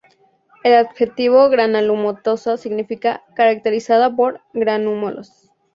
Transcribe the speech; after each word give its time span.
El 0.63 0.73
adjetivo 0.73 1.47
granulomatosa 1.49 2.57
significa 2.57 3.21
"caracterizada 3.35 4.09
por 4.15 4.41
granulomas". 4.51 5.51